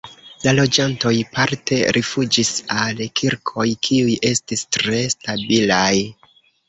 [0.43, 2.51] La loĝantoj parte rifuĝis
[2.85, 5.95] al kirkoj, kiuj estis tre stabilaj.